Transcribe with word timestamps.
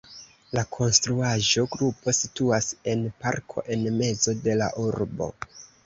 La 0.57 0.61
konstruaĵo-grupo 0.77 2.15
situas 2.21 2.73
en 2.95 3.07
parko 3.23 3.69
en 3.79 3.87
mezo 4.03 4.39
de 4.49 4.61
la 4.65 4.75
urbo. 4.91 5.35